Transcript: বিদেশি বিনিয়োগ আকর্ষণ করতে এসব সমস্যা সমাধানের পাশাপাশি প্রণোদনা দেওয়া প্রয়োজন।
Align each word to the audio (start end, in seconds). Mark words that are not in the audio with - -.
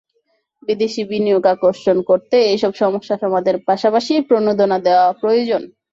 বিদেশি 0.63 1.01
বিনিয়োগ 1.09 1.43
আকর্ষণ 1.53 1.97
করতে 2.09 2.37
এসব 2.55 2.71
সমস্যা 2.81 3.15
সমাধানের 3.23 3.57
পাশাপাশি 3.67 4.13
প্রণোদনা 4.27 4.77
দেওয়া 4.87 5.07
প্রয়োজন। 5.21 5.61